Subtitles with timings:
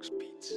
[0.00, 0.54] It's Beats.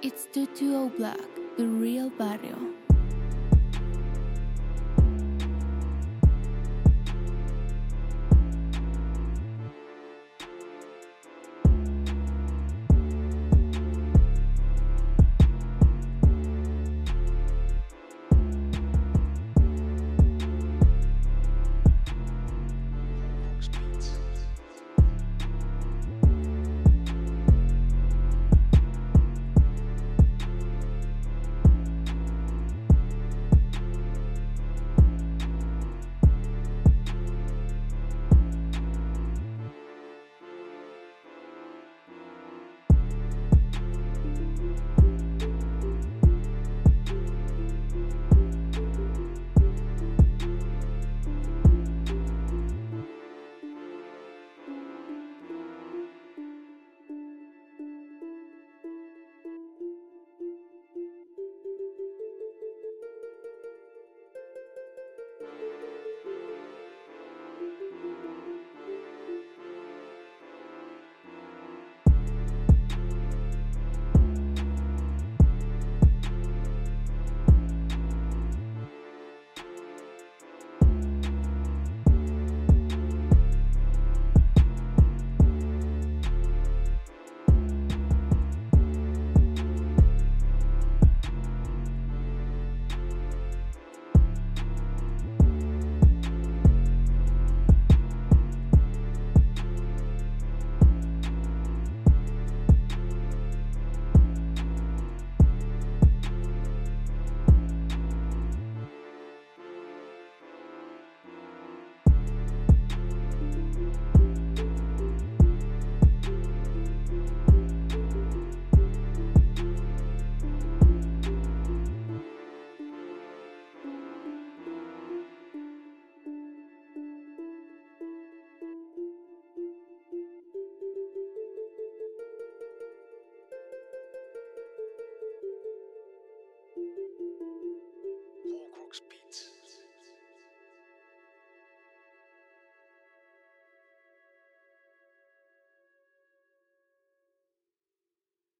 [0.00, 1.18] It's 220 Black,
[1.58, 2.83] the real barrio.